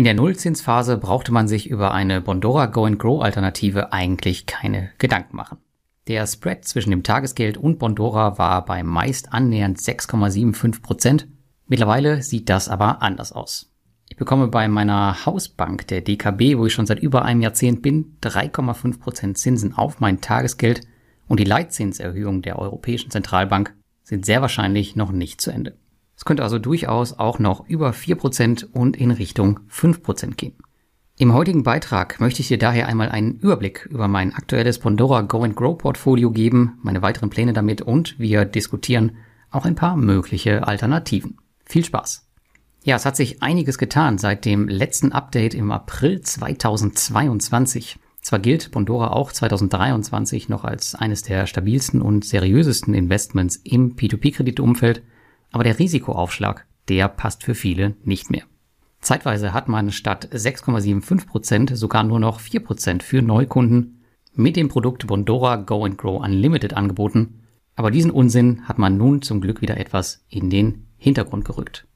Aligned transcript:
In 0.00 0.04
der 0.04 0.14
Nullzinsphase 0.14 0.96
brauchte 0.96 1.30
man 1.30 1.46
sich 1.46 1.68
über 1.68 1.92
eine 1.92 2.22
Bondora 2.22 2.64
Go 2.64 2.86
and 2.86 2.98
Grow 2.98 3.20
Alternative 3.22 3.92
eigentlich 3.92 4.46
keine 4.46 4.92
Gedanken 4.96 5.36
machen. 5.36 5.58
Der 6.08 6.26
Spread 6.26 6.64
zwischen 6.64 6.88
dem 6.88 7.02
Tagesgeld 7.02 7.58
und 7.58 7.78
Bondora 7.78 8.38
war 8.38 8.64
bei 8.64 8.82
meist 8.82 9.34
annähernd 9.34 9.76
6,75 9.78 10.80
Prozent. 10.80 11.28
Mittlerweile 11.66 12.22
sieht 12.22 12.48
das 12.48 12.70
aber 12.70 13.02
anders 13.02 13.32
aus. 13.32 13.74
Ich 14.08 14.16
bekomme 14.16 14.48
bei 14.48 14.68
meiner 14.68 15.26
Hausbank 15.26 15.86
der 15.88 16.00
DKB, 16.00 16.56
wo 16.56 16.64
ich 16.64 16.72
schon 16.72 16.86
seit 16.86 17.00
über 17.00 17.26
einem 17.26 17.42
Jahrzehnt 17.42 17.82
bin, 17.82 18.16
3,5 18.22 19.00
Prozent 19.00 19.36
Zinsen 19.36 19.76
auf 19.76 20.00
mein 20.00 20.22
Tagesgeld 20.22 20.80
und 21.28 21.40
die 21.40 21.44
Leitzinserhöhung 21.44 22.40
der 22.40 22.58
Europäischen 22.58 23.10
Zentralbank 23.10 23.76
sind 24.02 24.24
sehr 24.24 24.40
wahrscheinlich 24.40 24.96
noch 24.96 25.12
nicht 25.12 25.42
zu 25.42 25.50
Ende. 25.50 25.76
Es 26.20 26.26
könnte 26.26 26.42
also 26.42 26.58
durchaus 26.58 27.18
auch 27.18 27.38
noch 27.38 27.66
über 27.66 27.94
4 27.94 28.14
Prozent 28.14 28.68
und 28.74 28.94
in 28.94 29.10
Richtung 29.10 29.60
5 29.68 30.02
Prozent 30.02 30.36
gehen. 30.36 30.52
Im 31.16 31.32
heutigen 31.32 31.62
Beitrag 31.62 32.20
möchte 32.20 32.42
ich 32.42 32.48
dir 32.48 32.58
daher 32.58 32.88
einmal 32.88 33.08
einen 33.08 33.38
Überblick 33.38 33.88
über 33.90 34.06
mein 34.06 34.34
aktuelles 34.34 34.78
Pandora 34.78 35.22
Go 35.22 35.44
and 35.44 35.56
Grow 35.56 35.78
Portfolio 35.78 36.30
geben, 36.30 36.78
meine 36.82 37.00
weiteren 37.00 37.30
Pläne 37.30 37.54
damit 37.54 37.80
und 37.80 38.18
wir 38.18 38.44
diskutieren 38.44 39.12
auch 39.50 39.64
ein 39.64 39.76
paar 39.76 39.96
mögliche 39.96 40.68
Alternativen. 40.68 41.38
Viel 41.64 41.86
Spaß! 41.86 42.28
Ja, 42.84 42.96
es 42.96 43.06
hat 43.06 43.16
sich 43.16 43.42
einiges 43.42 43.78
getan 43.78 44.18
seit 44.18 44.44
dem 44.44 44.68
letzten 44.68 45.12
Update 45.12 45.54
im 45.54 45.70
April 45.70 46.20
2022. 46.20 47.98
Zwar 48.20 48.40
gilt 48.40 48.72
Bondora 48.72 49.14
auch 49.14 49.32
2023 49.32 50.50
noch 50.50 50.64
als 50.64 50.94
eines 50.94 51.22
der 51.22 51.46
stabilsten 51.46 52.02
und 52.02 52.26
seriösesten 52.26 52.92
Investments 52.92 53.56
im 53.64 53.96
P2P-Kreditumfeld, 53.96 55.00
aber 55.52 55.64
der 55.64 55.78
Risikoaufschlag, 55.78 56.66
der 56.88 57.08
passt 57.08 57.44
für 57.44 57.54
viele 57.54 57.96
nicht 58.04 58.30
mehr. 58.30 58.44
Zeitweise 59.00 59.52
hat 59.52 59.68
man 59.68 59.92
statt 59.92 60.28
6,75% 60.32 61.74
sogar 61.74 62.04
nur 62.04 62.20
noch 62.20 62.40
4% 62.40 63.02
für 63.02 63.22
Neukunden 63.22 64.02
mit 64.34 64.56
dem 64.56 64.68
Produkt 64.68 65.06
Bondora 65.06 65.56
Go 65.56 65.84
and 65.84 65.98
Grow 65.98 66.22
Unlimited 66.22 66.74
angeboten. 66.74 67.40
Aber 67.76 67.90
diesen 67.90 68.10
Unsinn 68.10 68.68
hat 68.68 68.78
man 68.78 68.98
nun 68.98 69.22
zum 69.22 69.40
Glück 69.40 69.62
wieder 69.62 69.78
etwas 69.78 70.24
in 70.28 70.50
den 70.50 70.86
Hintergrund 70.98 71.44
gerückt. 71.44 71.86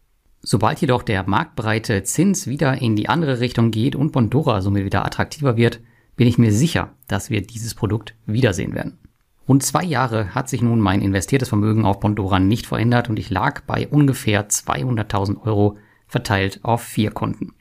Sobald 0.40 0.80
jedoch 0.80 1.02
der 1.02 1.28
marktbreite 1.28 2.02
Zins 2.04 2.46
wieder 2.46 2.80
in 2.80 2.96
die 2.96 3.08
andere 3.08 3.40
Richtung 3.40 3.70
geht 3.70 3.96
und 3.96 4.12
Bondora 4.12 4.60
somit 4.60 4.84
wieder 4.84 5.04
attraktiver 5.04 5.56
wird, 5.56 5.80
bin 6.16 6.28
ich 6.28 6.38
mir 6.38 6.52
sicher, 6.52 6.94
dass 7.08 7.30
wir 7.30 7.42
dieses 7.42 7.74
Produkt 7.74 8.14
wiedersehen 8.26 8.74
werden. 8.74 8.98
Rund 9.46 9.62
zwei 9.62 9.84
Jahre 9.84 10.34
hat 10.34 10.48
sich 10.48 10.62
nun 10.62 10.80
mein 10.80 11.02
investiertes 11.02 11.50
Vermögen 11.50 11.84
auf 11.84 12.00
Bondora 12.00 12.38
nicht 12.38 12.66
verändert 12.66 13.10
und 13.10 13.18
ich 13.18 13.28
lag 13.28 13.60
bei 13.62 13.86
ungefähr 13.88 14.48
200.000 14.48 15.42
Euro 15.42 15.76
verteilt 16.06 16.60
auf 16.62 16.82
vier 16.82 17.10
Konten. 17.10 17.52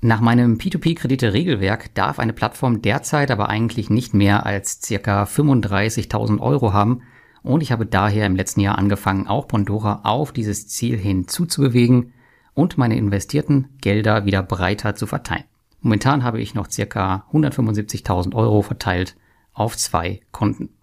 Nach 0.00 0.20
meinem 0.20 0.56
P2P-Kredite-Regelwerk 0.56 1.94
darf 1.94 2.18
eine 2.18 2.32
Plattform 2.32 2.80
derzeit 2.80 3.30
aber 3.30 3.48
eigentlich 3.48 3.90
nicht 3.90 4.14
mehr 4.14 4.46
als 4.46 4.80
circa 4.82 5.24
35.000 5.24 6.38
Euro 6.40 6.72
haben 6.72 7.02
und 7.42 7.62
ich 7.62 7.70
habe 7.70 7.86
daher 7.86 8.26
im 8.26 8.36
letzten 8.36 8.60
Jahr 8.60 8.78
angefangen, 8.78 9.26
auch 9.26 9.46
Bondora 9.46 10.00
auf 10.04 10.32
dieses 10.32 10.68
Ziel 10.68 10.98
hin 10.98 11.28
zuzubewegen 11.28 12.12
und 12.54 12.78
meine 12.78 12.96
investierten 12.96 13.68
Gelder 13.80 14.24
wieder 14.24 14.42
breiter 14.42 14.94
zu 14.94 15.06
verteilen. 15.06 15.44
Momentan 15.80 16.24
habe 16.24 16.40
ich 16.40 16.54
noch 16.54 16.70
circa 16.70 17.26
175.000 17.32 18.34
Euro 18.34 18.62
verteilt 18.62 19.16
auf 19.52 19.76
zwei 19.76 20.20
Konten. 20.32 20.75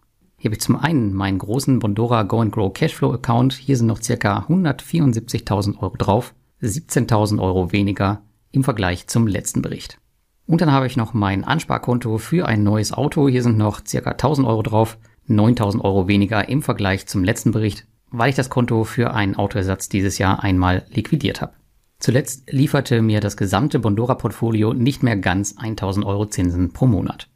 Hier 0.44 0.50
habe 0.50 0.58
ich 0.58 0.62
zum 0.62 0.76
einen 0.76 1.14
meinen 1.14 1.38
großen 1.38 1.80
Bondora 1.80 2.24
Go 2.24 2.42
and 2.42 2.52
Grow 2.52 2.74
Cashflow 2.74 3.14
Account. 3.14 3.54
Hier 3.54 3.78
sind 3.78 3.88
noch 3.88 4.02
circa 4.02 4.40
174.000 4.50 5.80
Euro 5.80 5.96
drauf 5.96 6.36
17.000 6.62 7.42
Euro 7.42 7.72
weniger 7.72 8.24
im 8.52 8.66
Vergleich 8.66 9.08
zum 9.08 9.26
letzten 9.26 9.62
Bericht. 9.62 10.00
Und 10.46 10.60
dann 10.60 10.74
habe 10.74 10.86
ich 10.86 10.98
noch 10.98 11.14
mein 11.14 11.46
Ansparkonto 11.46 12.18
für 12.18 12.46
ein 12.46 12.62
neues 12.62 12.92
Auto. 12.92 13.30
Hier 13.30 13.42
sind 13.42 13.58
noch 13.58 13.86
circa 13.88 14.12
1000 14.12 14.46
Euro 14.46 14.64
drauf, 14.64 14.98
9000 15.28 15.82
Euro 15.82 16.10
weniger 16.10 16.50
im 16.50 16.62
Vergleich 16.62 17.08
zum 17.08 17.24
letzten 17.24 17.52
Bericht, 17.52 17.88
weil 18.12 18.30
ich 18.30 18.36
das 18.36 18.50
Konto 18.50 18.84
für 18.84 19.14
einen 19.14 19.38
Autoersatz 19.38 19.88
dieses 19.88 20.18
Jahr 20.18 20.44
einmal 20.44 20.84
liquidiert 20.90 21.40
habe. 21.40 21.54
Zuletzt 22.00 22.52
lieferte 22.52 23.02
mir 23.02 23.22
das 23.22 23.38
gesamte 23.38 23.80
Bondora-Portfolio 23.80 24.74
nicht 24.74 25.04
mehr 25.04 25.16
ganz 25.16 25.56
1000 25.58 26.06
Euro 26.06 26.26
Zinsen 26.26 26.74
pro 26.74 26.86
Monat. 26.86 27.30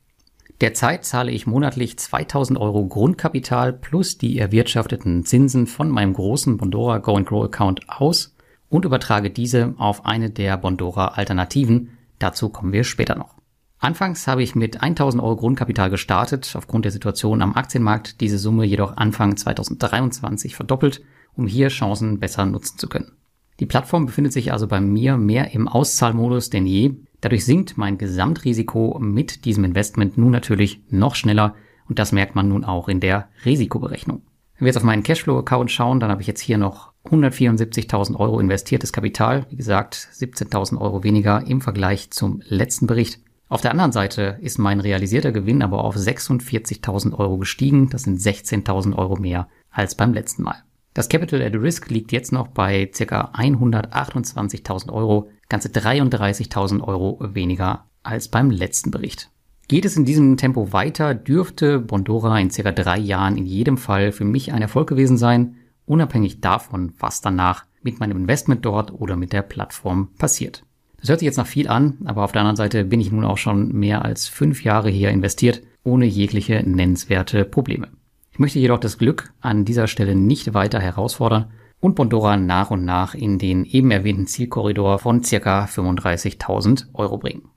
Derzeit 0.60 1.06
zahle 1.06 1.32
ich 1.32 1.46
monatlich 1.46 1.98
2000 2.00 2.58
Euro 2.60 2.88
Grundkapital 2.88 3.74
plus 3.74 4.18
die 4.18 4.40
erwirtschafteten 4.40 5.24
Zinsen 5.24 5.68
von 5.68 5.90
meinem 5.90 6.14
großen 6.14 6.58
Bondora 6.58 6.98
Go 6.98 7.22
Grow 7.24 7.46
Account 7.46 7.88
aus 7.88 8.36
und 8.70 8.84
übertrage 8.84 9.30
diese 9.30 9.76
auf 9.78 10.06
eine 10.06 10.32
der 10.32 10.58
Bondora 10.58 11.10
Alternativen. 11.10 11.98
Dazu 12.18 12.50
kommen 12.50 12.74
wir 12.74 12.84
später 12.84 13.16
noch. 13.16 13.36
Anfangs 13.80 14.26
habe 14.26 14.42
ich 14.42 14.56
mit 14.56 14.82
1000 14.82 15.22
Euro 15.22 15.36
Grundkapital 15.36 15.92
gestartet, 15.92 16.52
aufgrund 16.56 16.86
der 16.86 16.92
Situation 16.92 17.44
am 17.44 17.54
Aktienmarkt 17.54 18.22
diese 18.22 18.40
Summe 18.40 18.66
jedoch 18.66 18.98
Anfang 18.98 19.38
2023 19.38 20.56
verdoppelt, 20.56 21.04
um 21.36 21.46
hier 21.46 21.68
Chancen 21.68 22.20
besser 22.20 22.48
nutzen 22.48 22.80
zu 22.80 22.90
können. 22.90 23.12
Die 23.60 23.68
Plattform 23.68 24.08
befindet 24.08 24.34
sich 24.34 24.52
also 24.52 24.68
bei 24.68 24.82
mir 24.82 25.18
mehr 25.18 25.52
im 25.54 25.68
Auszahlmodus 25.68 26.50
denn 26.50 26.66
je. 26.66 26.96
Dadurch 27.22 27.46
sinkt 27.46 27.78
mein 27.78 27.98
Gesamtrisiko 27.98 28.98
mit 29.00 29.46
diesem 29.46 29.64
Investment 29.64 30.18
nun 30.18 30.32
natürlich 30.32 30.82
noch 30.90 31.16
schneller 31.16 31.56
und 31.88 32.00
das 32.00 32.12
merkt 32.12 32.36
man 32.36 32.48
nun 32.48 32.64
auch 32.64 32.90
in 32.90 33.00
der 33.00 33.30
Risikoberechnung. 33.46 34.22
Wenn 34.58 34.66
wir 34.66 34.68
jetzt 34.68 34.78
auf 34.78 34.84
meinen 34.84 35.04
Cashflow-Account 35.04 35.72
schauen, 35.72 36.00
dann 36.00 36.10
habe 36.10 36.22
ich 36.22 36.28
jetzt 36.28 36.42
hier 36.42 36.58
noch 36.58 36.92
174.000 37.06 38.16
Euro 38.16 38.40
investiertes 38.40 38.92
Kapital. 38.92 39.46
Wie 39.50 39.56
gesagt, 39.56 40.10
17.000 40.14 40.80
Euro 40.80 41.04
weniger 41.04 41.46
im 41.46 41.62
Vergleich 41.62 42.10
zum 42.12 42.42
letzten 42.48 42.88
Bericht. 42.88 43.20
Auf 43.50 43.62
der 43.62 43.72
anderen 43.72 43.92
Seite 43.92 44.40
ist 44.42 44.58
mein 44.58 44.80
realisierter 44.80 45.32
Gewinn 45.32 45.62
aber 45.62 45.84
auf 45.84 45.96
46.000 45.96 47.14
Euro 47.14 47.38
gestiegen. 47.38 47.90
Das 47.90 48.04
sind 48.04 48.20
16.000 48.20 48.96
Euro 48.98 49.16
mehr 49.16 49.48
als 49.70 49.96
beim 49.96 50.14
letzten 50.14 50.44
Mal. 50.44 50.64
Das 50.94 51.08
Capital 51.08 51.44
at 51.44 51.54
Risk 51.54 51.92
liegt 51.92 52.12
jetzt 52.12 52.32
noch 52.32 52.48
bei 52.48 52.88
ca. 52.88 53.32
128.000 53.36 54.92
Euro, 54.92 55.30
ganze 55.50 55.70
33.000 55.70 56.82
Euro 56.82 57.20
weniger 57.22 57.86
als 58.04 58.28
beim 58.28 58.52
letzten 58.52 58.92
Bericht. 58.92 59.30
Geht 59.68 59.86
es 59.86 59.98
in 59.98 60.06
diesem 60.06 60.38
Tempo 60.38 60.72
weiter, 60.72 61.14
dürfte 61.14 61.80
Bondora 61.80 62.40
in 62.40 62.50
circa 62.50 62.72
drei 62.72 62.98
Jahren 62.98 63.38
in 63.38 63.46
jedem 63.46 63.78
Fall 63.78 64.12
für 64.12 64.24
mich 64.24 64.54
ein 64.54 64.62
Erfolg 64.62 64.88
gewesen 64.88 65.18
sein, 65.18 65.56
unabhängig 65.86 66.40
davon, 66.40 66.94
was 67.00 67.22
danach 67.22 67.66
mit 67.82 68.00
meinem 68.00 68.18
Investment 68.18 68.66
dort 68.66 68.94
oder 68.94 69.16
mit 69.16 69.34
der 69.34 69.42
Plattform 69.42 70.10
passiert. 70.18 70.64
Das 71.00 71.10
hört 71.10 71.20
sich 71.20 71.26
jetzt 71.26 71.38
nach 71.38 71.48
viel 71.48 71.68
an, 71.68 71.98
aber 72.06 72.24
auf 72.24 72.32
der 72.32 72.42
anderen 72.42 72.56
Seite 72.56 72.86
bin 72.86 73.02
ich 73.02 73.12
nun 73.12 73.26
auch 73.26 73.38
schon 73.38 73.72
mehr 73.74 74.04
als 74.04 74.28
fünf 74.28 74.64
Jahre 74.64 74.90
hier 74.90 75.10
investiert, 75.10 75.62
ohne 75.84 76.06
jegliche 76.06 76.64
nennenswerte 76.68 77.46
Probleme. 77.46 77.90
Ich 78.32 78.40
möchte 78.40 78.60
jedoch 78.60 78.80
das 78.80 78.98
Glück 78.98 79.32
an 79.42 79.66
dieser 79.66 79.88
Stelle 79.88 80.16
nicht 80.16 80.54
weiter 80.54 80.80
herausfordern 80.80 81.52
und 81.80 81.96
Bondora 81.96 82.38
nach 82.38 82.72
und 82.72 82.86
nach 82.86 83.14
in 83.14 83.38
den 83.38 83.66
eben 83.66 83.92
erwähnten 83.92 84.28
Zielkorridor 84.28 85.00
von 85.00 85.24
circa 85.24 85.66
35.000 85.66 86.88
Euro 86.94 87.18
bringen. 87.18 87.50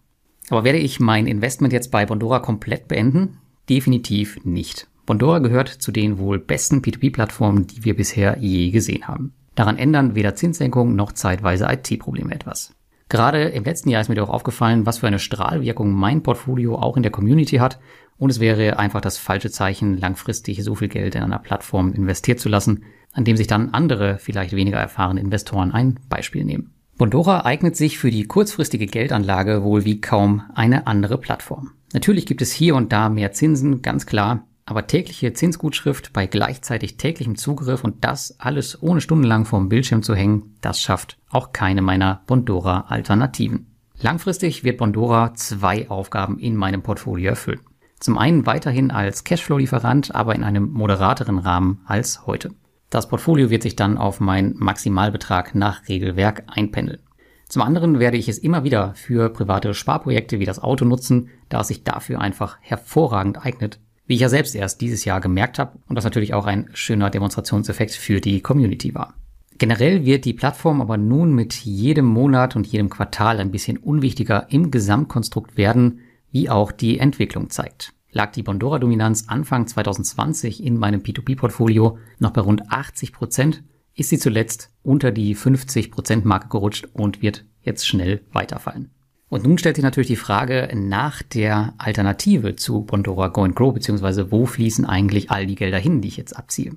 Aber 0.51 0.65
werde 0.65 0.79
ich 0.79 1.01
mein 1.01 1.27
Investment 1.27 1.73
jetzt 1.73 1.91
bei 1.91 2.07
Bondora 2.07 2.41
komplett 2.41 2.89
beenden? 2.89 3.39
Definitiv 3.69 4.45
nicht. 4.45 4.89
Bondora 5.07 5.39
gehört 5.39 5.69
zu 5.69 5.93
den 5.93 6.19
wohl 6.19 6.39
besten 6.39 6.83
P2P-Plattformen, 6.83 7.67
die 7.67 7.85
wir 7.85 7.97
bisher 7.97 8.39
je 8.39 8.71
gesehen 8.71 9.09
haben. 9.09 9.33
Daran 9.55 9.79
ändern 9.79 10.15
weder 10.15 10.35
Zinssenkung 10.35 10.95
noch 10.95 11.13
zeitweise 11.13 11.67
IT-Probleme 11.71 12.35
etwas. 12.35 12.75
Gerade 13.09 13.45
im 13.45 13.65
letzten 13.65 13.91
Jahr 13.91 14.01
ist 14.01 14.09
mir 14.09 14.15
doch 14.15 14.29
aufgefallen, 14.29 14.87
was 14.87 14.99
für 14.99 15.09
eine 15.09 15.19
Strahlwirkung 15.19 15.91
mein 15.91 16.23
Portfolio 16.23 16.77
auch 16.77 16.97
in 16.97 17.03
der 17.03 17.11
Community 17.11 17.57
hat. 17.57 17.81
Und 18.19 18.31
es 18.31 18.39
wäre 18.39 18.79
einfach 18.79 19.01
das 19.01 19.19
falsche 19.19 19.51
Zeichen, 19.51 19.99
langfristig 19.99 20.63
so 20.63 20.77
viel 20.77 20.89
Geld 20.89 21.17
in 21.17 21.23
einer 21.23 21.39
Plattform 21.39 21.93
investiert 21.93 22.39
zu 22.39 22.49
lassen, 22.49 22.85
an 23.13 23.25
dem 23.25 23.37
sich 23.37 23.47
dann 23.47 23.71
andere, 23.71 24.19
vielleicht 24.19 24.55
weniger 24.55 24.79
erfahrene 24.79 25.21
Investoren 25.21 25.73
ein 25.73 25.99
Beispiel 26.09 26.45
nehmen. 26.45 26.73
Bondora 26.97 27.45
eignet 27.45 27.77
sich 27.77 27.99
für 27.99 28.11
die 28.11 28.25
kurzfristige 28.25 28.87
Geldanlage 28.87 29.63
wohl 29.63 29.85
wie 29.85 30.01
kaum 30.01 30.43
eine 30.55 30.87
andere 30.87 31.17
Plattform. 31.17 31.71
Natürlich 31.93 32.27
gibt 32.27 32.43
es 32.43 32.53
hier 32.53 32.77
und 32.77 32.93
da 32.93 33.09
mehr 33.09 33.33
Zinsen, 33.33 33.83
ganz 33.83 34.07
klar, 34.07 34.45
aber 34.67 34.87
tägliche 34.87 35.33
Zinsgutschrift 35.33 36.13
bei 36.13 36.27
gleichzeitig 36.27 36.97
täglichem 36.97 37.37
Zugriff 37.37 37.83
und 37.83 38.05
das 38.05 38.39
alles 38.39 38.83
ohne 38.83 39.01
stundenlang 39.01 39.45
vorm 39.45 39.69
Bildschirm 39.69 40.03
zu 40.03 40.15
hängen, 40.15 40.55
das 40.61 40.81
schafft 40.81 41.19
auch 41.31 41.53
keine 41.53 41.83
meiner 41.83 42.21
Bondora 42.27 42.83
Alternativen. 42.89 43.67
Langfristig 44.01 44.63
wird 44.63 44.79
Bondora 44.79 45.35
zwei 45.35 45.91
Aufgaben 45.91 46.39
in 46.39 46.55
meinem 46.55 46.83
Portfolio 46.83 47.31
erfüllen. 47.31 47.61
Zum 47.99 48.17
einen 48.17 48.47
weiterhin 48.47 48.91
als 48.91 49.25
Cashflow-Lieferant, 49.25 50.15
aber 50.15 50.35
in 50.35 50.45
einem 50.45 50.71
moderateren 50.71 51.39
Rahmen 51.39 51.81
als 51.85 52.27
heute. 52.27 52.51
Das 52.91 53.09
Portfolio 53.09 53.51
wird 53.51 53.63
sich 53.63 53.77
dann 53.77 53.97
auf 53.97 54.19
meinen 54.19 54.57
Maximalbetrag 54.59 55.55
nach 55.55 55.89
Regelwerk 55.89 56.43
einpendeln. 56.49 57.01
Zum 57.49 57.63
anderen 57.63 58.01
werde 58.01 58.17
ich 58.17 58.29
es 58.29 58.39
immer 58.39 58.65
wieder 58.65 58.95
für 58.95 59.29
private 59.29 59.75
Sparprojekte 59.75 60.41
wie 60.41 60.45
das 60.45 60.61
Auto 60.61 60.85
nutzen, 60.85 61.31
da 61.49 61.61
es 61.61 61.69
sich 61.69 61.85
dafür 61.85 62.21
einfach 62.21 62.59
hervorragend 62.61 63.45
eignet, 63.45 63.81
wie 64.07 64.15
ich 64.15 64.21
ja 64.21 64.29
selbst 64.29 64.57
erst 64.57 64.81
dieses 64.81 65.05
Jahr 65.05 65.21
gemerkt 65.21 65.61
habe 65.61 65.79
und 65.89 65.95
das 65.95 66.05
natürlich 66.05 66.35
auch 66.35 66.47
ein 66.47 66.69
schöner 66.75 67.11
Demonstrationseffekt 67.11 67.93
für 67.93 68.21
die 68.21 68.41
Community 68.41 68.95
war. 68.95 69.15
Generell 69.59 70.05
wird 70.05 70.25
die 70.25 70.33
Plattform 70.33 70.81
aber 70.81 70.97
nun 70.97 71.33
mit 71.33 71.55
jedem 71.55 72.07
Monat 72.07 72.57
und 72.57 72.67
jedem 72.67 72.89
Quartal 72.89 73.39
ein 73.39 73.51
bisschen 73.51 73.77
unwichtiger 73.79 74.47
im 74.51 74.71
Gesamtkonstrukt 74.71 75.57
werden, 75.57 76.01
wie 76.33 76.51
auch 76.51 76.73
die 76.73 76.99
Entwicklung 76.99 77.51
zeigt. 77.51 77.93
Lag 78.13 78.33
die 78.33 78.43
Bondora-Dominanz 78.43 79.25
Anfang 79.29 79.67
2020 79.67 80.65
in 80.65 80.77
meinem 80.77 81.01
P2P-Portfolio 81.01 81.99
noch 82.19 82.33
bei 82.33 82.41
rund 82.41 82.71
80 82.71 83.13
Prozent, 83.13 83.63
ist 83.95 84.09
sie 84.09 84.19
zuletzt 84.19 84.71
unter 84.83 85.13
die 85.13 85.35
50 85.35 85.91
Prozent 85.91 86.25
Marke 86.25 86.49
gerutscht 86.49 86.89
und 86.93 87.23
wird 87.23 87.45
jetzt 87.63 87.87
schnell 87.87 88.23
weiterfallen. 88.33 88.91
Und 89.29 89.45
nun 89.45 89.59
stellt 89.59 89.77
sich 89.77 89.85
natürlich 89.85 90.09
die 90.09 90.17
Frage 90.17 90.69
nach 90.75 91.23
der 91.23 91.75
Alternative 91.79 92.57
zu 92.57 92.81
Bondora 92.83 93.29
Go 93.29 93.45
and 93.45 93.55
Grow, 93.55 93.73
beziehungsweise 93.73 94.33
wo 94.33 94.45
fließen 94.45 94.85
eigentlich 94.85 95.31
all 95.31 95.47
die 95.47 95.55
Gelder 95.55 95.79
hin, 95.79 96.01
die 96.01 96.09
ich 96.09 96.17
jetzt 96.17 96.37
abziehe. 96.37 96.73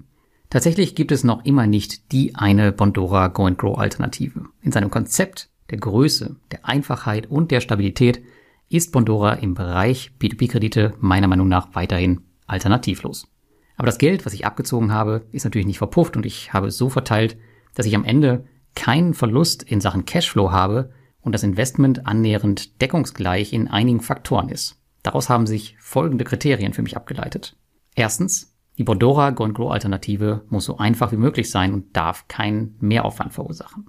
Tatsächlich 0.52 0.94
gibt 0.94 1.12
es 1.12 1.24
noch 1.24 1.46
immer 1.46 1.66
nicht 1.66 2.12
die 2.12 2.36
eine 2.36 2.72
Bondora 2.72 3.30
Go 3.30 3.48
and 3.48 3.58
Grow 3.58 3.76
Alternative. 3.80 4.46
In 4.62 4.72
seinem 4.72 4.92
Konzept 4.92 5.50
der 5.72 5.80
Größe, 5.80 6.36
der 6.52 6.68
Einfachheit 6.68 7.26
und 7.26 7.50
der 7.50 7.60
Stabilität 7.60 8.22
ist 8.78 8.92
Bondora 8.92 9.34
im 9.34 9.54
Bereich 9.54 10.12
P2P-Kredite 10.20 10.94
meiner 11.00 11.28
Meinung 11.28 11.48
nach 11.48 11.75
weiterhin 11.75 12.22
alternativlos. 12.48 13.28
Aber 13.75 13.86
das 13.86 13.98
Geld, 13.98 14.25
was 14.25 14.34
ich 14.34 14.46
abgezogen 14.46 14.92
habe, 14.92 15.25
ist 15.31 15.44
natürlich 15.44 15.68
nicht 15.68 15.78
verpufft 15.78 16.16
und 16.16 16.25
ich 16.25 16.54
habe 16.54 16.68
es 16.68 16.78
so 16.78 16.90
verteilt, 16.90 17.38
dass 17.75 17.86
ich 17.86 17.96
am 17.96 18.04
Ende 18.04 18.46
keinen 18.75 19.14
Verlust 19.14 19.64
in 19.64 19.81
Sachen 19.81 20.06
Cashflow 20.06 20.52
habe 20.52 20.92
und 21.22 21.34
das 21.34 21.44
Investment 21.44 22.06
annähernd 22.06 22.81
deckungsgleich 22.81 23.54
in 23.54 23.68
einigen 23.68 24.02
Faktoren 24.02 24.50
ist. 24.50 24.80
Daraus 25.04 25.30
haben 25.30 25.48
sich 25.48 25.75
folgende 25.80 26.24
Kriterien 26.24 26.74
für 26.74 26.81
mich 26.81 26.96
abgeleitet. 26.96 27.58
Erstens, 27.96 28.56
die 28.78 28.84
Bondora 28.84 29.30
Go 29.31 29.48
Grow 29.50 29.72
Alternative 29.72 30.46
muss 30.50 30.66
so 30.66 30.78
einfach 30.78 31.12
wie 31.12 31.18
möglich 31.18 31.52
sein 31.52 31.74
und 31.74 31.96
darf 31.96 32.28
keinen 32.28 32.75
Mehraufwand 32.80 33.34
verursachen. 33.34 33.86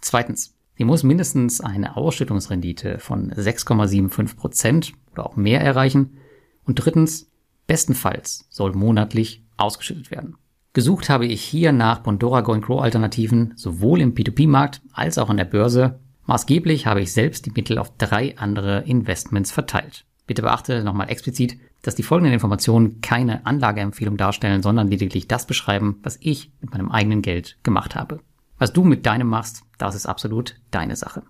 Zweitens, 0.00 0.55
sie 0.76 0.84
muss 0.84 1.02
mindestens 1.02 1.60
eine 1.60 1.96
Ausschüttungsrendite 1.96 2.98
von 2.98 3.32
6,75 3.32 4.36
Prozent 4.36 4.92
oder 5.12 5.26
auch 5.26 5.36
mehr 5.36 5.60
erreichen. 5.60 6.18
Und 6.64 6.76
drittens, 6.76 7.30
bestenfalls 7.66 8.46
soll 8.50 8.72
monatlich 8.72 9.42
ausgeschüttet 9.56 10.10
werden. 10.10 10.36
Gesucht 10.72 11.08
habe 11.08 11.26
ich 11.26 11.42
hier 11.42 11.72
nach 11.72 12.00
Bondora 12.00 12.42
Go 12.42 12.58
Grow 12.60 12.82
Alternativen 12.82 13.54
sowohl 13.56 14.00
im 14.02 14.14
P2P-Markt 14.14 14.82
als 14.92 15.16
auch 15.16 15.30
an 15.30 15.38
der 15.38 15.46
Börse. 15.46 16.00
Maßgeblich 16.26 16.86
habe 16.86 17.00
ich 17.00 17.12
selbst 17.12 17.46
die 17.46 17.52
Mittel 17.52 17.78
auf 17.78 17.96
drei 17.96 18.36
andere 18.36 18.82
Investments 18.82 19.52
verteilt. 19.52 20.04
Bitte 20.26 20.42
beachte 20.42 20.84
nochmal 20.84 21.08
explizit, 21.08 21.56
dass 21.82 21.94
die 21.94 22.02
folgenden 22.02 22.34
Informationen 22.34 23.00
keine 23.00 23.46
Anlageempfehlung 23.46 24.16
darstellen, 24.16 24.62
sondern 24.62 24.88
lediglich 24.88 25.28
das 25.28 25.46
beschreiben, 25.46 25.98
was 26.02 26.18
ich 26.20 26.50
mit 26.60 26.72
meinem 26.72 26.90
eigenen 26.90 27.22
Geld 27.22 27.56
gemacht 27.62 27.94
habe. 27.94 28.20
Was 28.58 28.72
du 28.72 28.84
mit 28.84 29.04
deinem 29.04 29.28
machst, 29.28 29.62
das 29.78 29.94
ist 29.94 30.06
absolut 30.06 30.56
deine 30.70 30.96
Sache. 30.96 31.22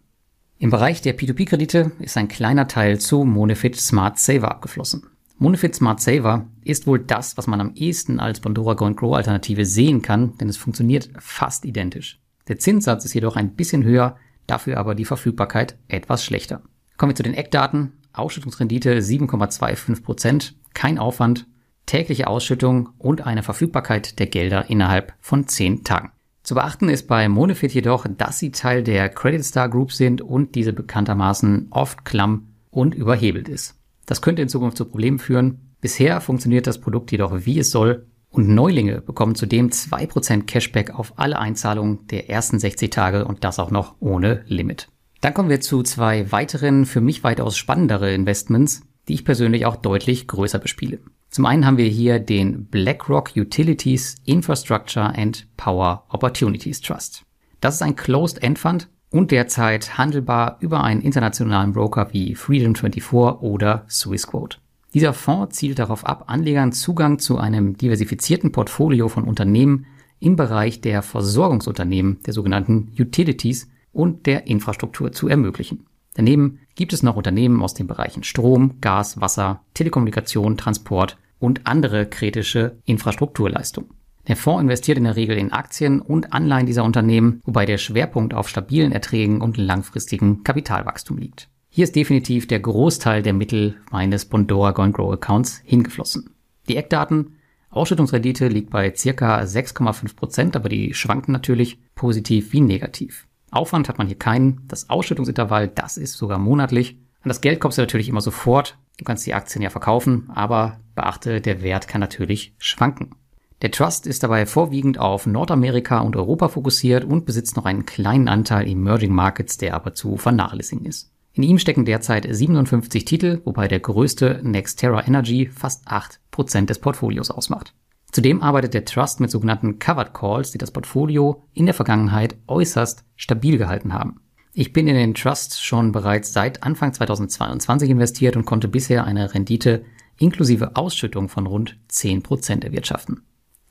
Im 0.58 0.70
Bereich 0.70 1.02
der 1.02 1.18
P2P-Kredite 1.18 1.92
ist 1.98 2.16
ein 2.16 2.28
kleiner 2.28 2.68
Teil 2.68 2.98
zu 2.98 3.24
Monefit 3.24 3.76
Smart 3.76 4.18
Saver 4.18 4.50
abgeflossen. 4.50 5.02
Monefit 5.38 5.74
Smart 5.74 6.00
Saver 6.00 6.46
ist 6.64 6.86
wohl 6.86 6.98
das, 6.98 7.36
was 7.36 7.46
man 7.46 7.60
am 7.60 7.74
ehesten 7.74 8.20
als 8.20 8.40
Bondora 8.40 8.74
Go 8.74 8.90
Grow 8.94 9.14
Alternative 9.14 9.66
sehen 9.66 10.00
kann, 10.00 10.38
denn 10.38 10.48
es 10.48 10.56
funktioniert 10.56 11.10
fast 11.18 11.64
identisch. 11.64 12.20
Der 12.48 12.58
Zinssatz 12.58 13.04
ist 13.04 13.12
jedoch 13.12 13.36
ein 13.36 13.54
bisschen 13.54 13.84
höher, 13.84 14.16
dafür 14.46 14.78
aber 14.78 14.94
die 14.94 15.04
Verfügbarkeit 15.04 15.76
etwas 15.88 16.24
schlechter. 16.24 16.62
Kommen 16.96 17.10
wir 17.10 17.16
zu 17.16 17.22
den 17.22 17.34
Eckdaten. 17.34 17.92
Ausschüttungsrendite 18.14 18.98
7,25 18.98 20.02
Prozent, 20.02 20.54
kein 20.72 20.98
Aufwand, 20.98 21.46
tägliche 21.84 22.28
Ausschüttung 22.28 22.90
und 22.96 23.26
eine 23.26 23.42
Verfügbarkeit 23.42 24.18
der 24.18 24.26
Gelder 24.26 24.70
innerhalb 24.70 25.12
von 25.20 25.46
10 25.46 25.84
Tagen. 25.84 26.12
Zu 26.46 26.54
beachten 26.54 26.88
ist 26.88 27.08
bei 27.08 27.28
Monefit 27.28 27.74
jedoch, 27.74 28.06
dass 28.08 28.38
sie 28.38 28.52
Teil 28.52 28.84
der 28.84 29.08
Credit 29.08 29.44
Star 29.44 29.68
Group 29.68 29.90
sind 29.90 30.22
und 30.22 30.54
diese 30.54 30.72
bekanntermaßen 30.72 31.66
oft 31.70 32.04
klamm 32.04 32.54
und 32.70 32.94
überhebelt 32.94 33.48
ist. 33.48 33.74
Das 34.06 34.22
könnte 34.22 34.42
in 34.42 34.48
Zukunft 34.48 34.76
zu 34.76 34.84
Problemen 34.84 35.18
führen. 35.18 35.74
Bisher 35.80 36.20
funktioniert 36.20 36.68
das 36.68 36.80
Produkt 36.80 37.10
jedoch 37.10 37.32
wie 37.46 37.58
es 37.58 37.72
soll 37.72 38.06
und 38.30 38.48
Neulinge 38.48 39.00
bekommen 39.00 39.34
zudem 39.34 39.70
2% 39.70 40.44
Cashback 40.44 40.96
auf 40.96 41.18
alle 41.18 41.40
Einzahlungen 41.40 42.06
der 42.06 42.30
ersten 42.30 42.60
60 42.60 42.90
Tage 42.90 43.24
und 43.24 43.42
das 43.42 43.58
auch 43.58 43.72
noch 43.72 43.96
ohne 43.98 44.44
Limit. 44.46 44.86
Dann 45.22 45.34
kommen 45.34 45.48
wir 45.48 45.60
zu 45.60 45.82
zwei 45.82 46.30
weiteren, 46.30 46.86
für 46.86 47.00
mich 47.00 47.24
weitaus 47.24 47.56
spannendere 47.56 48.14
Investments, 48.14 48.82
die 49.08 49.14
ich 49.14 49.24
persönlich 49.24 49.66
auch 49.66 49.74
deutlich 49.74 50.28
größer 50.28 50.60
bespiele. 50.60 51.00
Zum 51.30 51.46
einen 51.46 51.66
haben 51.66 51.76
wir 51.76 51.88
hier 51.88 52.18
den 52.18 52.66
BlackRock 52.66 53.32
Utilities 53.36 54.16
Infrastructure 54.24 55.14
and 55.16 55.46
Power 55.56 56.04
Opportunities 56.08 56.80
Trust. 56.80 57.24
Das 57.60 57.74
ist 57.74 57.82
ein 57.82 57.96
Closed-End 57.96 58.58
Fund 58.58 58.88
und 59.10 59.30
derzeit 59.30 59.98
handelbar 59.98 60.56
über 60.60 60.82
einen 60.82 61.02
internationalen 61.02 61.72
Broker 61.72 62.08
wie 62.12 62.36
Freedom24 62.36 63.40
oder 63.40 63.84
Swissquote. 63.88 64.58
Dieser 64.94 65.12
Fonds 65.12 65.56
zielt 65.56 65.78
darauf 65.78 66.06
ab, 66.06 66.24
Anlegern 66.28 66.72
Zugang 66.72 67.18
zu 67.18 67.38
einem 67.38 67.76
diversifizierten 67.76 68.52
Portfolio 68.52 69.08
von 69.08 69.24
Unternehmen 69.24 69.86
im 70.20 70.36
Bereich 70.36 70.80
der 70.80 71.02
Versorgungsunternehmen, 71.02 72.20
der 72.24 72.32
sogenannten 72.32 72.92
Utilities, 72.98 73.68
und 73.92 74.26
der 74.26 74.46
Infrastruktur 74.46 75.10
zu 75.12 75.26
ermöglichen. 75.26 75.86
Daneben 76.16 76.60
gibt 76.76 76.94
es 76.94 77.02
noch 77.02 77.16
Unternehmen 77.16 77.62
aus 77.62 77.74
den 77.74 77.86
Bereichen 77.86 78.22
Strom, 78.22 78.80
Gas, 78.80 79.20
Wasser, 79.20 79.60
Telekommunikation, 79.74 80.56
Transport 80.56 81.18
und 81.38 81.66
andere 81.66 82.06
kritische 82.06 82.78
Infrastrukturleistungen. 82.86 83.90
Der 84.26 84.36
Fonds 84.36 84.62
investiert 84.62 84.96
in 84.96 85.04
der 85.04 85.14
Regel 85.14 85.36
in 85.36 85.52
Aktien 85.52 86.00
und 86.00 86.32
Anleihen 86.32 86.64
dieser 86.64 86.84
Unternehmen, 86.84 87.42
wobei 87.44 87.66
der 87.66 87.76
Schwerpunkt 87.76 88.32
auf 88.32 88.48
stabilen 88.48 88.92
Erträgen 88.92 89.42
und 89.42 89.58
langfristigen 89.58 90.42
Kapitalwachstum 90.42 91.18
liegt. 91.18 91.50
Hier 91.68 91.84
ist 91.84 91.94
definitiv 91.94 92.48
der 92.48 92.60
Großteil 92.60 93.22
der 93.22 93.34
Mittel 93.34 93.76
meines 93.90 94.24
Bondora 94.24 94.70
Go 94.70 94.90
Grow 94.90 95.12
Accounts 95.12 95.60
hingeflossen. 95.64 96.30
Die 96.66 96.76
Eckdaten 96.76 97.36
Ausschüttungsrendite 97.68 98.48
liegt 98.48 98.70
bei 98.70 98.94
circa 98.96 99.40
6,5%, 99.40 100.16
Prozent, 100.16 100.56
aber 100.56 100.70
die 100.70 100.94
schwanken 100.94 101.32
natürlich 101.32 101.78
positiv 101.94 102.54
wie 102.54 102.62
negativ. 102.62 103.26
Aufwand 103.50 103.88
hat 103.88 103.98
man 103.98 104.06
hier 104.06 104.18
keinen. 104.18 104.62
Das 104.68 104.90
Ausschüttungsintervall, 104.90 105.68
das 105.68 105.96
ist 105.96 106.14
sogar 106.14 106.38
monatlich. 106.38 106.98
An 107.22 107.28
das 107.28 107.40
Geld 107.40 107.60
kommst 107.60 107.78
du 107.78 107.82
natürlich 107.82 108.08
immer 108.08 108.20
sofort. 108.20 108.78
Du 108.98 109.04
kannst 109.04 109.26
die 109.26 109.34
Aktien 109.34 109.62
ja 109.62 109.70
verkaufen, 109.70 110.30
aber 110.34 110.78
beachte, 110.94 111.40
der 111.40 111.62
Wert 111.62 111.88
kann 111.88 112.00
natürlich 112.00 112.54
schwanken. 112.58 113.14
Der 113.62 113.70
Trust 113.70 114.06
ist 114.06 114.22
dabei 114.22 114.44
vorwiegend 114.44 114.98
auf 114.98 115.26
Nordamerika 115.26 116.00
und 116.00 116.14
Europa 116.14 116.48
fokussiert 116.48 117.04
und 117.04 117.24
besitzt 117.24 117.56
noch 117.56 117.64
einen 117.64 117.86
kleinen 117.86 118.28
Anteil 118.28 118.68
Emerging 118.68 119.12
Markets, 119.12 119.56
der 119.56 119.74
aber 119.74 119.94
zu 119.94 120.18
vernachlässigen 120.18 120.84
ist. 120.84 121.10
In 121.32 121.42
ihm 121.42 121.58
stecken 121.58 121.84
derzeit 121.84 122.26
57 122.30 123.04
Titel, 123.04 123.40
wobei 123.44 123.68
der 123.68 123.80
größte 123.80 124.40
Nextera 124.42 125.06
Energy 125.06 125.46
fast 125.46 125.86
8% 125.88 126.66
des 126.66 126.78
Portfolios 126.78 127.30
ausmacht. 127.30 127.74
Zudem 128.12 128.42
arbeitet 128.42 128.74
der 128.74 128.84
Trust 128.84 129.20
mit 129.20 129.30
sogenannten 129.30 129.78
Covered 129.78 130.14
Calls, 130.14 130.50
die 130.50 130.58
das 130.58 130.70
Portfolio 130.70 131.44
in 131.52 131.66
der 131.66 131.74
Vergangenheit 131.74 132.36
äußerst 132.46 133.04
stabil 133.16 133.58
gehalten 133.58 133.92
haben. 133.92 134.20
Ich 134.52 134.72
bin 134.72 134.88
in 134.88 134.94
den 134.94 135.14
Trust 135.14 135.62
schon 135.62 135.92
bereits 135.92 136.32
seit 136.32 136.62
Anfang 136.62 136.92
2022 136.92 137.90
investiert 137.90 138.36
und 138.36 138.46
konnte 138.46 138.68
bisher 138.68 139.04
eine 139.04 139.34
Rendite 139.34 139.84
inklusive 140.18 140.76
Ausschüttung 140.76 141.28
von 141.28 141.46
rund 141.46 141.76
10% 141.90 142.64
erwirtschaften. 142.64 143.22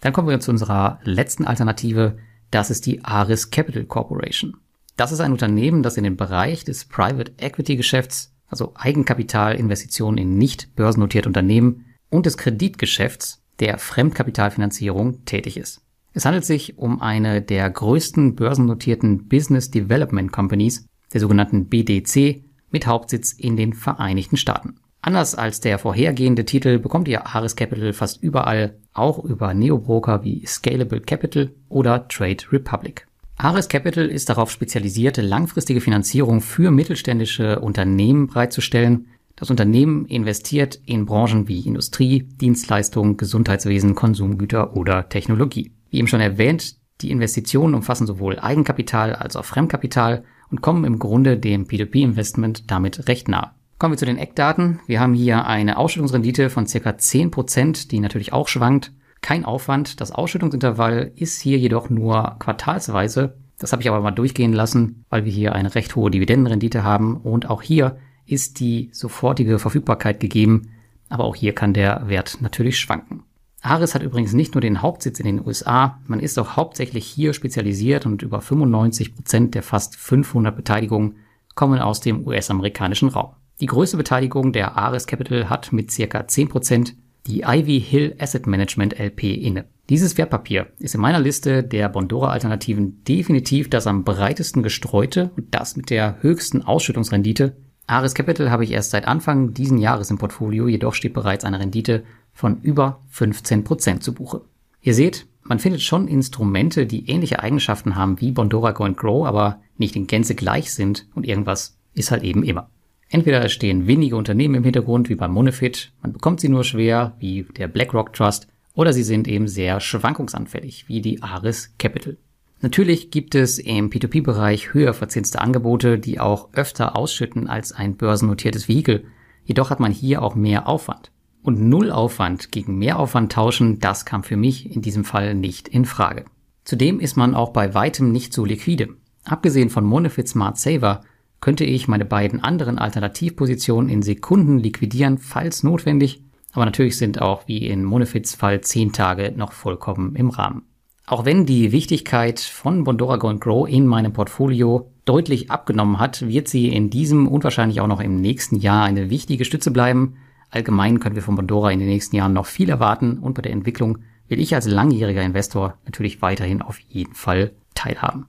Dann 0.02 0.14
kommen 0.14 0.28
wir 0.28 0.40
zu 0.40 0.52
unserer 0.52 1.00
letzten 1.04 1.46
Alternative. 1.46 2.20
Das 2.52 2.70
ist 2.70 2.86
die 2.86 3.04
Aris 3.04 3.50
Capital 3.50 3.86
Corporation. 3.86 4.58
Das 4.96 5.12
ist 5.12 5.22
ein 5.22 5.32
Unternehmen, 5.32 5.82
das 5.82 5.98
in 5.98 6.04
den 6.04 6.18
Bereich 6.18 6.64
des 6.64 6.86
Private 6.86 7.34
Equity 7.38 7.76
Geschäfts, 7.76 8.34
also 8.48 8.74
Eigenkapitalinvestitionen 8.76 10.20
in 10.20 10.38
nicht 10.38 10.76
börsennotierte 10.76 11.30
Unternehmen 11.30 11.86
und 12.10 12.28
des 12.28 12.38
Kreditgeschäfts 12.38 13.42
der 13.60 13.78
Fremdkapitalfinanzierung 13.78 15.26
tätig 15.26 15.58
ist. 15.58 15.82
Es 16.14 16.26
handelt 16.26 16.46
sich 16.46 16.78
um 16.78 17.02
eine 17.02 17.42
der 17.42 17.70
größten 17.70 18.36
börsennotierten 18.36 19.28
Business 19.28 19.70
Development 19.70 20.32
Companies, 20.32 20.86
der 21.14 21.22
sogenannten 21.22 21.66
BDC, 21.66 22.44
mit 22.72 22.88
Hauptsitz 22.88 23.34
in 23.34 23.58
den 23.58 23.74
Vereinigten 23.74 24.38
Staaten. 24.38 24.76
Anders 25.02 25.36
als 25.36 25.60
der 25.60 25.78
vorhergehende 25.78 26.46
Titel 26.46 26.80
bekommt 26.80 27.08
ihr 27.08 27.28
Ares 27.28 27.56
Capital 27.56 27.94
fast 27.94 28.24
überall, 28.24 28.80
auch 28.94 29.24
über 29.24 29.54
Neobroker 29.54 30.24
wie 30.24 30.46
Scalable 30.46 31.02
Capital 31.02 31.52
oder 31.70 32.08
Trade 32.08 32.44
Republic. 32.52 33.08
Ares 33.38 33.68
Capital 33.68 34.08
ist 34.08 34.30
darauf 34.30 34.50
spezialisiert, 34.50 35.18
langfristige 35.18 35.82
Finanzierung 35.82 36.42
für 36.42 36.72
mittelständische 36.72 37.60
Unternehmen 37.60 38.28
bereitzustellen 38.28 39.08
das 39.36 39.50
Unternehmen 39.50 40.06
investiert 40.06 40.80
in 40.86 41.06
Branchen 41.06 41.48
wie 41.48 41.60
Industrie, 41.60 42.24
Dienstleistungen, 42.24 43.18
Gesundheitswesen, 43.18 43.94
Konsumgüter 43.94 44.76
oder 44.76 45.10
Technologie. 45.10 45.74
Wie 45.90 45.98
eben 45.98 46.08
schon 46.08 46.22
erwähnt, 46.22 46.78
die 47.02 47.12
Investitionen 47.12 47.76
umfassen 47.76 48.08
sowohl 48.08 48.40
Eigenkapital 48.40 49.14
als 49.14 49.36
auch 49.36 49.44
Fremdkapital 49.44 50.24
und 50.50 50.62
kommen 50.62 50.86
im 50.86 51.00
Grunde 51.00 51.38
dem 51.38 51.66
P2P-Investment 51.66 52.72
damit 52.72 53.10
recht 53.10 53.28
nah. 53.28 53.56
Kommen 53.78 53.94
wir 53.94 53.98
zu 53.98 54.06
den 54.06 54.18
Eckdaten. 54.18 54.80
Wir 54.88 55.02
haben 55.02 55.14
hier 55.14 55.46
eine 55.46 55.78
Ausschüttungsrendite 55.78 56.50
von 56.50 56.66
circa 56.66 56.92
10%, 56.92 57.90
die 57.90 58.00
natürlich 58.00 58.32
auch 58.32 58.48
schwankt. 58.48 58.94
kein 59.22 59.44
Aufwand. 59.44 60.00
Das 60.02 60.12
Ausschüttungsintervall 60.12 61.12
ist 61.16 61.42
hier 61.42 61.58
jedoch 61.58 61.90
nur 61.90 62.36
quartalsweise. 62.40 63.38
Das 63.58 63.72
habe 63.72 63.82
ich 63.82 63.90
aber 63.90 64.00
mal 64.00 64.12
durchgehen 64.12 64.54
lassen, 64.54 65.04
weil 65.10 65.26
wir 65.26 65.32
hier 65.32 65.54
eine 65.54 65.74
recht 65.74 65.96
hohe 65.96 66.12
Dividendenrendite 66.12 66.84
haben 66.84 67.18
und 67.18 67.50
auch 67.50 67.64
hier 67.64 67.98
ist 68.26 68.60
die 68.60 68.90
sofortige 68.92 69.60
Verfügbarkeit 69.60 70.20
gegeben, 70.20 70.72
aber 71.10 71.24
auch 71.26 71.36
hier 71.36 71.54
kann 71.54 71.74
der 71.74 72.08
Wert 72.08 72.38
natürlich 72.42 72.80
schwanken. 72.80 73.24
Ares 73.62 73.96
hat 73.96 74.04
übrigens 74.04 74.34
nicht 74.34 74.54
nur 74.54 74.62
den 74.62 74.82
Hauptsitz 74.82 75.20
in 75.20 75.26
den 75.26 75.46
USA, 75.46 76.00
man 76.06 76.20
ist 76.20 76.38
auch 76.38 76.56
hauptsächlich 76.56 77.06
hier 77.06 77.34
spezialisiert 77.34 78.06
und 78.06 78.22
über 78.22 78.42
95 78.42 79.16
Prozent 79.16 79.56
der 79.56 79.64
fast 79.64 79.96
500 79.96 80.56
Beteiligungen 80.56 81.16
kommen 81.56 81.80
aus 81.80 82.00
dem 82.00 82.28
US-amerikanischen 82.28 83.10
Raum. 83.10 83.32
Die 83.62 83.66
größte 83.66 83.98
Beteiligung 83.98 84.54
der 84.54 84.78
Ares 84.78 85.08
Capital 85.08 85.50
hat 85.50 85.72
mit 85.72 85.90
circa 85.90 86.20
10% 86.20 86.94
die 87.26 87.42
Ivy 87.42 87.82
Hill 87.82 88.16
Asset 88.20 88.46
Management 88.46 89.00
LP 89.00 89.24
inne. 89.24 89.66
Dieses 89.90 90.18
Wertpapier 90.18 90.68
ist 90.80 90.96
in 90.96 91.02
meiner 91.02 91.20
Liste 91.20 91.64
der 91.64 91.90
Bondora-Alternativen 91.90 93.04
definitiv 93.04 93.70
das 93.70 93.88
am 93.88 94.04
breitesten 94.04 94.62
gestreute 94.62 95.32
und 95.36 95.54
das 95.54 95.76
mit 95.76 95.90
der 95.90 96.18
höchsten 96.22 96.62
Ausschüttungsrendite. 96.64 97.56
Ares 97.88 98.16
Capital 98.16 98.50
habe 98.50 98.64
ich 98.64 98.72
erst 98.72 98.92
seit 98.92 99.08
Anfang 99.08 99.54
diesen 99.54 99.78
Jahres 99.78 100.10
im 100.10 100.18
Portfolio, 100.18 100.68
jedoch 100.68 100.94
steht 100.94 101.14
bereits 101.14 101.46
eine 101.46 101.60
Rendite 101.60 102.04
von 102.34 102.62
über 102.62 103.02
15% 103.14 104.00
zu 104.00 104.14
Buche. 104.14 104.42
Ihr 104.82 104.96
seht, 104.96 105.28
man 105.44 105.60
findet 105.60 105.82
schon 105.82 106.08
Instrumente, 106.08 106.88
die 106.88 107.10
ähnliche 107.10 107.42
Eigenschaften 107.44 107.96
haben 107.96 108.20
wie 108.20 108.32
Bondora 108.32 108.72
Go 108.72 108.92
Grow, 108.92 109.28
aber 109.28 109.62
nicht 109.78 109.96
in 109.96 110.08
Gänze 110.08 110.34
gleich 110.34 110.74
sind 110.74 111.08
und 111.14 111.28
irgendwas 111.28 111.78
ist 111.94 112.10
halt 112.10 112.24
eben 112.24 112.44
immer. 112.44 112.70
Entweder 113.10 113.48
stehen 113.50 113.86
wenige 113.86 114.16
Unternehmen 114.16 114.56
im 114.56 114.64
Hintergrund 114.64 115.10
wie 115.10 115.16
beim 115.16 115.32
Monefit, 115.32 115.94
man 116.02 116.12
bekommt 116.12 116.40
sie 116.40 116.50
nur 116.50 116.64
schwer 116.64 117.16
wie 117.20 117.46
der 117.56 117.68
BlackRock 117.68 118.14
Trust, 118.14 118.48
oder 118.74 118.92
sie 118.92 119.04
sind 119.04 119.28
eben 119.28 119.48
sehr 119.48 119.80
schwankungsanfällig 119.80 120.88
wie 120.88 121.02
die 121.02 121.22
Aris 121.22 121.74
Capital. 121.78 122.18
Natürlich 122.66 123.12
gibt 123.12 123.36
es 123.36 123.60
im 123.60 123.92
P2P-Bereich 123.92 124.74
höher 124.74 124.96
verzinste 124.96 125.40
Angebote, 125.40 126.00
die 126.00 126.20
auch 126.20 126.50
öfter 126.54 126.96
ausschütten 126.96 127.48
als 127.48 127.74
ein 127.74 127.96
börsennotiertes 127.96 128.68
Vehikel. 128.68 129.06
Jedoch 129.44 129.70
hat 129.70 129.80
man 129.80 129.92
hier 129.92 130.24
auch 130.24 130.34
mehr 130.34 130.68
Aufwand. 130.68 131.12
Und 131.44 131.62
Nullaufwand 131.62 132.52
gegen 132.52 132.80
Mehraufwand 132.80 133.32
tauschen, 133.32 133.80
das 133.80 134.04
kam 134.04 134.24
für 134.24 134.36
mich 134.36 134.76
in 134.76 134.82
diesem 134.82 135.04
Fall 135.04 135.36
nicht 135.36 135.68
in 135.68 135.86
Frage. 135.86 136.26
Zudem 136.64 137.00
ist 137.00 137.16
man 137.16 137.36
auch 137.36 137.54
bei 137.54 137.76
weitem 137.76 138.12
nicht 138.12 138.34
so 138.34 138.46
liquide. 138.46 138.96
Abgesehen 139.26 139.70
von 139.70 139.86
Monefit 139.86 140.28
Smart 140.28 140.58
Saver 140.58 141.02
könnte 141.42 141.66
ich 141.66 141.88
meine 141.88 142.06
beiden 142.06 142.44
anderen 142.44 142.80
Alternativpositionen 142.80 143.92
in 143.92 144.02
Sekunden 144.02 144.58
liquidieren, 144.58 145.20
falls 145.20 145.62
notwendig. 145.62 146.24
Aber 146.54 146.66
natürlich 146.66 146.98
sind 146.98 147.22
auch 147.22 147.48
wie 147.48 147.68
in 147.68 147.84
Monefits 147.84 148.34
Fall 148.34 148.62
10 148.62 148.92
Tage 148.92 149.36
noch 149.38 149.52
vollkommen 149.52 150.16
im 150.16 150.32
Rahmen. 150.32 150.64
Auch 151.08 151.24
wenn 151.24 151.46
die 151.46 151.72
Wichtigkeit 151.72 152.40
von 152.40 152.84
Bondora 152.84 153.18
Go 153.18 153.32
Grow 153.38 153.70
in 153.70 153.86
meinem 153.86 154.12
Portfolio 154.12 154.92
deutlich 155.06 155.52
abgenommen 155.52 156.00
hat, 156.00 156.28
wird 156.28 156.48
sie 156.48 156.70
in 156.70 156.90
diesem 156.90 157.28
und 157.28 157.44
wahrscheinlich 157.44 157.80
auch 157.80 157.88
noch 157.88 158.00
im 158.02 158.16
nächsten 158.16 158.56
Jahr 158.56 158.86
eine 158.86 159.12
wichtige 159.12 159.46
Stütze 159.46 159.70
bleiben. 159.70 160.16
Allgemein 160.50 161.00
können 161.00 161.16
wir 161.16 161.22
von 161.22 161.36
Bondora 161.36 161.72
in 161.72 161.80
den 161.80 161.90
nächsten 161.90 162.16
Jahren 162.16 162.34
noch 162.34 162.48
viel 162.48 162.70
erwarten 162.70 163.20
und 163.20 163.36
bei 163.36 163.44
der 163.44 163.52
Entwicklung 163.52 164.00
will 164.28 164.40
ich 164.40 164.56
als 164.56 164.66
langjähriger 164.66 165.22
Investor 165.22 165.78
natürlich 165.86 166.24
weiterhin 166.24 166.64
auf 166.64 166.80
jeden 166.80 167.14
Fall 167.14 167.52
teilhaben. 167.76 168.26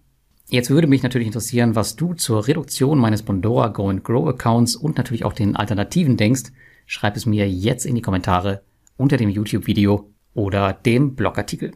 Jetzt 0.50 0.68
würde 0.68 0.86
mich 0.86 1.02
natürlich 1.02 1.28
interessieren, 1.28 1.76
was 1.76 1.96
du 1.96 2.12
zur 2.12 2.46
Reduktion 2.46 2.98
meines 2.98 3.22
Bondora 3.22 3.68
Go 3.68 3.90
Grow 4.02 4.28
Accounts 4.28 4.76
und 4.76 4.98
natürlich 4.98 5.24
auch 5.24 5.32
den 5.32 5.56
Alternativen 5.56 6.18
denkst. 6.18 6.52
Schreib 6.84 7.16
es 7.16 7.24
mir 7.24 7.48
jetzt 7.48 7.86
in 7.86 7.94
die 7.94 8.02
Kommentare 8.02 8.62
unter 8.98 9.16
dem 9.16 9.30
YouTube-Video 9.30 10.10
oder 10.34 10.74
dem 10.74 11.14
Blogartikel. 11.14 11.72